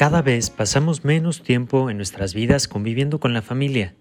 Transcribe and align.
Cada 0.00 0.22
vez 0.22 0.48
pasamos 0.48 1.04
menos 1.04 1.42
tiempo 1.42 1.90
en 1.90 1.98
nuestras 1.98 2.32
vidas 2.32 2.68
conviviendo 2.68 3.20
con 3.20 3.34
la 3.34 3.42
familia. 3.42 3.94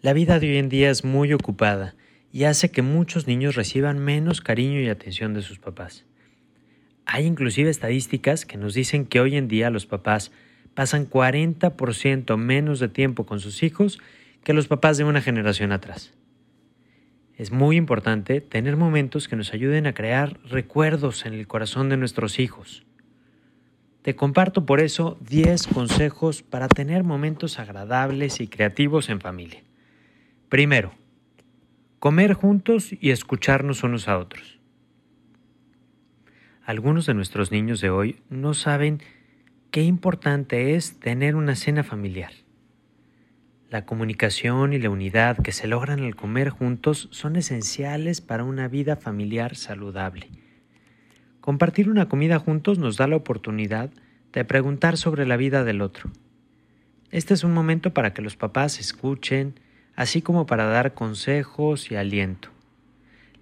La 0.00 0.14
vida 0.14 0.40
de 0.40 0.48
hoy 0.48 0.56
en 0.56 0.70
día 0.70 0.88
es 0.88 1.04
muy 1.04 1.34
ocupada 1.34 1.94
y 2.32 2.44
hace 2.44 2.70
que 2.70 2.80
muchos 2.80 3.26
niños 3.26 3.56
reciban 3.56 3.98
menos 3.98 4.40
cariño 4.40 4.80
y 4.80 4.88
atención 4.88 5.34
de 5.34 5.42
sus 5.42 5.58
papás. 5.58 6.06
Hay 7.04 7.26
inclusive 7.26 7.68
estadísticas 7.68 8.46
que 8.46 8.56
nos 8.56 8.72
dicen 8.72 9.04
que 9.04 9.20
hoy 9.20 9.36
en 9.36 9.48
día 9.48 9.68
los 9.68 9.84
papás 9.84 10.32
pasan 10.72 11.10
40% 11.10 12.38
menos 12.38 12.80
de 12.80 12.88
tiempo 12.88 13.26
con 13.26 13.38
sus 13.38 13.62
hijos 13.62 13.98
que 14.44 14.54
los 14.54 14.66
papás 14.66 14.96
de 14.96 15.04
una 15.04 15.20
generación 15.20 15.72
atrás. 15.72 16.14
Es 17.36 17.52
muy 17.52 17.76
importante 17.76 18.40
tener 18.40 18.78
momentos 18.78 19.28
que 19.28 19.36
nos 19.36 19.52
ayuden 19.52 19.86
a 19.86 19.92
crear 19.92 20.40
recuerdos 20.44 21.26
en 21.26 21.34
el 21.34 21.46
corazón 21.46 21.90
de 21.90 21.98
nuestros 21.98 22.38
hijos. 22.38 22.86
Te 24.06 24.14
comparto 24.14 24.66
por 24.66 24.78
eso 24.78 25.18
10 25.28 25.66
consejos 25.66 26.44
para 26.44 26.68
tener 26.68 27.02
momentos 27.02 27.58
agradables 27.58 28.40
y 28.40 28.46
creativos 28.46 29.08
en 29.08 29.20
familia. 29.20 29.64
Primero, 30.48 30.92
comer 31.98 32.32
juntos 32.34 32.90
y 32.92 33.10
escucharnos 33.10 33.82
unos 33.82 34.06
a 34.06 34.18
otros. 34.18 34.60
Algunos 36.64 37.06
de 37.06 37.14
nuestros 37.14 37.50
niños 37.50 37.80
de 37.80 37.90
hoy 37.90 38.20
no 38.30 38.54
saben 38.54 39.02
qué 39.72 39.82
importante 39.82 40.76
es 40.76 41.00
tener 41.00 41.34
una 41.34 41.56
cena 41.56 41.82
familiar. 41.82 42.30
La 43.70 43.86
comunicación 43.86 44.72
y 44.72 44.78
la 44.78 44.90
unidad 44.90 45.38
que 45.38 45.50
se 45.50 45.66
logran 45.66 46.04
al 46.04 46.14
comer 46.14 46.50
juntos 46.50 47.08
son 47.10 47.34
esenciales 47.34 48.20
para 48.20 48.44
una 48.44 48.68
vida 48.68 48.94
familiar 48.94 49.56
saludable. 49.56 50.28
Compartir 51.46 51.88
una 51.88 52.08
comida 52.08 52.40
juntos 52.40 52.80
nos 52.80 52.96
da 52.96 53.06
la 53.06 53.14
oportunidad 53.14 53.90
de 54.32 54.44
preguntar 54.44 54.96
sobre 54.96 55.26
la 55.26 55.36
vida 55.36 55.62
del 55.62 55.80
otro. 55.80 56.10
Este 57.12 57.34
es 57.34 57.44
un 57.44 57.54
momento 57.54 57.94
para 57.94 58.12
que 58.12 58.20
los 58.20 58.34
papás 58.34 58.80
escuchen, 58.80 59.60
así 59.94 60.22
como 60.22 60.46
para 60.46 60.64
dar 60.64 60.94
consejos 60.94 61.92
y 61.92 61.94
aliento. 61.94 62.48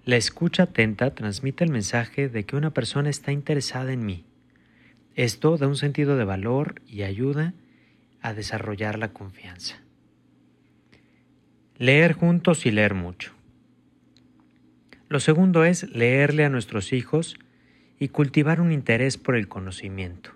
La 0.03 0.17
escucha 0.17 0.61
atenta 0.61 1.15
transmite 1.15 1.63
el 1.63 1.71
mensaje 1.71 2.29
de 2.29 2.45
que 2.45 2.55
una 2.55 2.69
persona 2.69 3.09
está 3.09 3.31
interesada 3.31 3.91
en 3.91 4.05
mí. 4.05 4.23
Esto 5.15 5.57
da 5.57 5.67
un 5.67 5.75
sentido 5.75 6.15
de 6.15 6.25
valor 6.25 6.83
y 6.85 7.01
ayuda 7.01 7.55
a 8.21 8.35
desarrollar 8.35 8.99
la 8.99 9.13
confianza. 9.13 9.77
Leer 11.79 12.13
juntos 12.13 12.67
y 12.67 12.71
leer 12.71 12.93
mucho. 12.93 13.31
Lo 15.09 15.19
segundo 15.19 15.65
es 15.65 15.89
leerle 15.89 16.45
a 16.45 16.49
nuestros 16.49 16.93
hijos 16.93 17.39
y 17.99 18.09
cultivar 18.09 18.61
un 18.61 18.71
interés 18.71 19.17
por 19.17 19.35
el 19.35 19.47
conocimiento. 19.47 20.31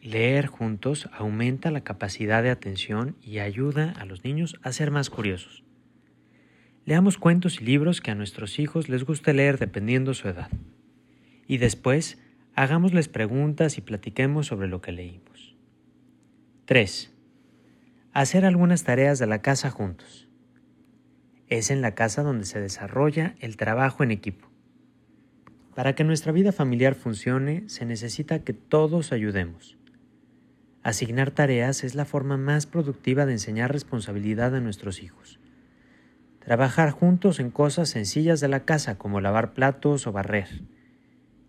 Leer 0.00 0.46
juntos 0.46 1.08
aumenta 1.12 1.70
la 1.70 1.82
capacidad 1.82 2.42
de 2.42 2.50
atención 2.50 3.16
y 3.22 3.38
ayuda 3.38 3.92
a 3.98 4.04
los 4.04 4.24
niños 4.24 4.56
a 4.62 4.72
ser 4.72 4.90
más 4.90 5.10
curiosos. 5.10 5.64
Leamos 6.84 7.18
cuentos 7.18 7.60
y 7.60 7.64
libros 7.64 8.00
que 8.00 8.12
a 8.12 8.14
nuestros 8.14 8.58
hijos 8.58 8.88
les 8.88 9.04
guste 9.04 9.34
leer 9.34 9.58
dependiendo 9.58 10.14
su 10.14 10.28
edad. 10.28 10.50
Y 11.48 11.58
después, 11.58 12.18
hagámosles 12.54 13.08
preguntas 13.08 13.78
y 13.78 13.80
platiquemos 13.80 14.46
sobre 14.46 14.68
lo 14.68 14.80
que 14.80 14.92
leímos. 14.92 15.56
3 16.66 17.12
hacer 18.16 18.46
algunas 18.46 18.82
tareas 18.82 19.18
de 19.18 19.26
la 19.26 19.42
casa 19.42 19.70
juntos. 19.70 20.26
Es 21.48 21.70
en 21.70 21.82
la 21.82 21.94
casa 21.94 22.22
donde 22.22 22.46
se 22.46 22.58
desarrolla 22.62 23.34
el 23.40 23.58
trabajo 23.58 24.02
en 24.02 24.10
equipo. 24.10 24.48
Para 25.76 25.94
que 25.94 26.04
nuestra 26.04 26.32
vida 26.32 26.52
familiar 26.52 26.94
funcione, 26.94 27.64
se 27.68 27.84
necesita 27.84 28.38
que 28.38 28.54
todos 28.54 29.12
ayudemos. 29.12 29.76
Asignar 30.82 31.32
tareas 31.32 31.84
es 31.84 31.94
la 31.94 32.06
forma 32.06 32.38
más 32.38 32.64
productiva 32.64 33.26
de 33.26 33.32
enseñar 33.32 33.72
responsabilidad 33.72 34.54
a 34.54 34.60
nuestros 34.60 35.02
hijos. 35.02 35.38
Trabajar 36.38 36.92
juntos 36.92 37.40
en 37.40 37.50
cosas 37.50 37.90
sencillas 37.90 38.40
de 38.40 38.48
la 38.48 38.64
casa 38.64 38.96
como 38.96 39.20
lavar 39.20 39.52
platos 39.52 40.06
o 40.06 40.12
barrer. 40.12 40.62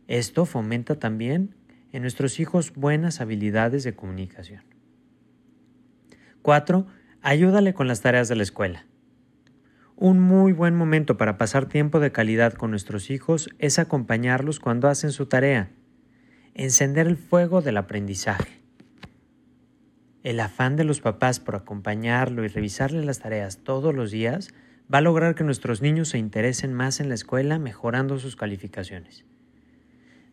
Esto 0.10 0.46
fomenta 0.46 0.96
también 0.96 1.56
en 1.94 2.02
nuestros 2.02 2.42
hijos 2.42 2.74
buenas 2.74 3.22
habilidades 3.22 3.86
de 3.86 3.96
comunicación. 3.96 4.66
4. 6.42 6.86
Ayúdale 7.22 7.74
con 7.74 7.88
las 7.88 8.02
tareas 8.02 8.28
de 8.28 8.36
la 8.36 8.44
escuela. 8.44 8.88
Un 10.00 10.20
muy 10.20 10.54
buen 10.54 10.76
momento 10.76 11.18
para 11.18 11.40
pasar 11.40 11.66
tiempo 11.66 12.00
de 12.00 12.12
calidad 12.12 12.54
con 12.54 12.70
nuestros 12.70 13.10
hijos 13.10 13.50
es 13.58 13.80
acompañarlos 13.80 14.60
cuando 14.60 14.90
hacen 14.90 15.12
su 15.12 15.26
tarea, 15.26 15.72
encender 16.54 17.08
el 17.08 17.18
fuego 17.18 17.64
del 17.64 17.78
aprendizaje. 17.78 18.62
El 20.22 20.40
afán 20.40 20.76
de 20.76 20.84
los 20.84 21.02
papás 21.02 21.40
por 21.40 21.56
acompañarlo 21.56 22.46
y 22.46 22.48
revisarle 22.48 23.04
las 23.04 23.18
tareas 23.18 23.64
todos 23.64 23.96
los 23.96 24.12
días 24.12 24.54
va 24.94 25.00
a 25.00 25.02
lograr 25.02 25.34
que 25.34 25.44
nuestros 25.44 25.82
niños 25.82 26.10
se 26.10 26.20
interesen 26.20 26.76
más 26.76 27.00
en 27.00 27.10
la 27.10 27.16
escuela 27.16 27.58
mejorando 27.58 28.20
sus 28.20 28.36
calificaciones. 28.36 29.26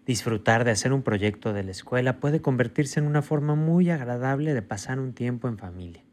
Disfrutar 0.05 0.65
de 0.65 0.73
hacer 0.73 0.93
un 0.93 1.03
proyecto 1.03 1.55
de 1.55 1.65
la 1.65 1.71
escuela 1.71 2.21
puede 2.21 2.43
convertirse 2.43 3.01
en 3.01 3.07
una 3.07 3.23
forma 3.23 3.55
muy 3.55 3.89
agradable 3.89 4.53
de 4.53 4.61
pasar 4.61 5.01
un 5.01 5.15
tiempo 5.15 5.49
en 5.49 5.57
familia. 5.57 6.05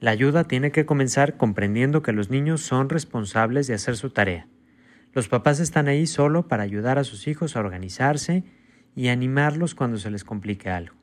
La 0.00 0.12
ayuda 0.12 0.44
tiene 0.44 0.70
que 0.70 0.86
comenzar 0.86 1.36
comprendiendo 1.36 2.02
que 2.02 2.12
los 2.12 2.30
niños 2.30 2.60
son 2.60 2.88
responsables 2.88 3.66
de 3.66 3.74
hacer 3.74 3.96
su 3.96 4.10
tarea. 4.10 4.46
Los 5.12 5.28
papás 5.28 5.58
están 5.58 5.88
ahí 5.88 6.06
solo 6.06 6.46
para 6.46 6.62
ayudar 6.62 6.98
a 6.98 7.04
sus 7.04 7.26
hijos 7.26 7.56
a 7.56 7.60
organizarse 7.60 8.44
y 8.94 9.08
animarlos 9.08 9.74
cuando 9.74 9.98
se 9.98 10.10
les 10.10 10.22
complique 10.22 10.70
algo. 10.70 10.94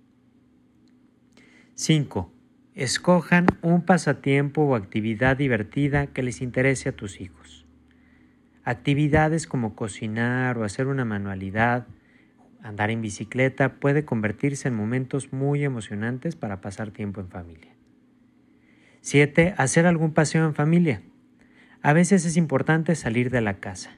5. 1.74 2.32
Escojan 2.74 3.48
un 3.62 3.82
pasatiempo 3.86 4.62
o 4.62 4.76
actividad 4.76 5.36
divertida 5.36 6.08
que 6.08 6.24
les 6.24 6.42
interese 6.42 6.88
a 6.88 6.96
tus 6.96 7.20
hijos. 7.20 7.66
Actividades 8.64 9.46
como 9.46 9.76
cocinar 9.76 10.58
o 10.58 10.64
hacer 10.64 10.88
una 10.88 11.04
manualidad, 11.04 11.86
andar 12.64 12.92
en 12.92 13.02
bicicleta 13.02 13.76
puede 13.76 14.06
convertirse 14.06 14.70
en 14.70 14.76
momentos 14.76 15.34
muy 15.34 15.66
emocionantes 15.66 16.38
para 16.38 16.62
pasar 16.62 16.92
tiempo 16.92 17.20
en 17.20 17.28
familia. 17.28 17.75
7. 19.06 19.54
Hacer 19.60 19.86
algún 19.86 20.16
paseo 20.16 20.46
en 20.46 20.56
familia. 20.56 21.04
A 21.84 21.94
veces 21.94 22.26
es 22.26 22.38
importante 22.38 22.96
salir 22.96 23.30
de 23.30 23.40
la 23.40 23.60
casa. 23.60 23.92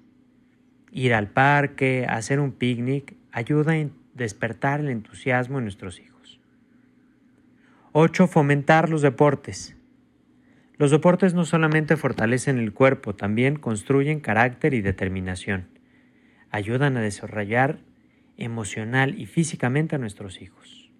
Ir 0.91 1.13
al 1.13 1.29
parque, 1.29 2.06
hacer 2.09 2.41
un 2.41 2.51
picnic, 2.51 3.16
ayuda 3.31 3.72
a 3.72 3.88
despertar 4.16 4.81
el 4.81 4.90
entusiasmo 4.90 5.59
en 5.59 5.63
nuestros 5.63 6.01
hijos. 6.01 6.41
8. 7.94 8.28
Fomentar 8.28 8.90
los 8.90 9.01
deportes. 9.01 9.78
Los 10.75 10.91
deportes 10.91 11.34
no 11.34 11.46
solamente 11.46 11.96
fortalecen 11.96 12.57
el 12.57 12.73
cuerpo, 12.73 13.16
también 13.16 13.56
construyen 13.56 14.19
carácter 14.19 14.73
y 14.73 14.81
determinación. 14.81 15.69
Ayudan 16.51 16.97
a 16.97 17.01
desarrollar 17.01 17.79
emocional 18.35 19.17
y 19.17 19.25
físicamente 19.25 19.96
a 19.96 20.00
nuestros 20.00 20.41
hijos. 20.41 20.91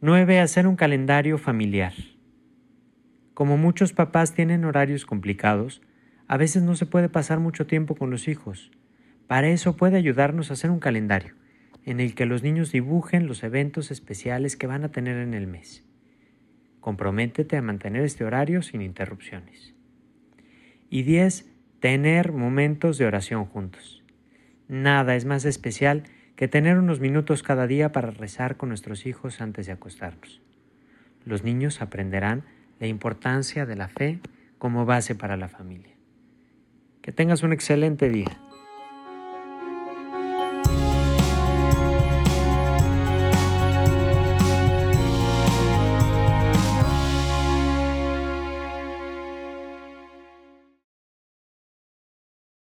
9. 0.00 0.40
Hacer 0.40 0.66
un 0.66 0.76
calendario 0.76 1.36
familiar. 1.36 1.92
Como 3.34 3.56
muchos 3.56 3.92
papás 3.92 4.32
tienen 4.32 4.64
horarios 4.64 5.04
complicados, 5.04 5.82
a 6.28 6.36
veces 6.36 6.62
no 6.62 6.76
se 6.76 6.86
puede 6.86 7.08
pasar 7.08 7.40
mucho 7.40 7.66
tiempo 7.66 7.96
con 7.96 8.10
los 8.10 8.28
hijos. 8.28 8.70
Para 9.26 9.48
eso 9.48 9.76
puede 9.76 9.96
ayudarnos 9.96 10.50
a 10.50 10.54
hacer 10.54 10.70
un 10.70 10.78
calendario 10.78 11.34
en 11.84 12.00
el 12.00 12.14
que 12.14 12.26
los 12.26 12.42
niños 12.42 12.72
dibujen 12.72 13.26
los 13.26 13.42
eventos 13.42 13.90
especiales 13.90 14.56
que 14.56 14.66
van 14.66 14.84
a 14.84 14.90
tener 14.90 15.18
en 15.18 15.34
el 15.34 15.46
mes. 15.46 15.84
Comprométete 16.80 17.56
a 17.56 17.62
mantener 17.62 18.04
este 18.04 18.24
horario 18.24 18.62
sin 18.62 18.82
interrupciones. 18.82 19.74
Y 20.88 21.02
10. 21.02 21.50
Tener 21.80 22.32
momentos 22.32 22.98
de 22.98 23.06
oración 23.06 23.44
juntos. 23.44 24.02
Nada 24.68 25.16
es 25.16 25.24
más 25.24 25.44
especial 25.44 26.04
que 26.36 26.48
tener 26.48 26.78
unos 26.78 27.00
minutos 27.00 27.42
cada 27.42 27.66
día 27.66 27.92
para 27.92 28.10
rezar 28.10 28.56
con 28.56 28.70
nuestros 28.70 29.06
hijos 29.06 29.40
antes 29.40 29.66
de 29.66 29.72
acostarnos. 29.72 30.40
Los 31.24 31.44
niños 31.44 31.82
aprenderán 31.82 32.44
la 32.80 32.86
importancia 32.86 33.66
de 33.66 33.76
la 33.76 33.88
fe 33.88 34.20
como 34.58 34.84
base 34.84 35.14
para 35.14 35.36
la 35.36 35.48
familia. 35.48 35.94
Que 37.02 37.12
tengas 37.12 37.42
un 37.42 37.52
excelente 37.52 38.08
día. 38.08 38.40